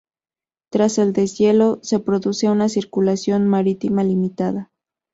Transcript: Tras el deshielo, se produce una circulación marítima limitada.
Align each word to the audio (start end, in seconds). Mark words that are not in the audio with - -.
Tras 0.71 0.97
el 0.97 1.13
deshielo, 1.13 1.79
se 1.83 1.99
produce 1.99 2.49
una 2.49 2.69
circulación 2.69 3.47
marítima 3.47 4.03
limitada. 4.03 4.71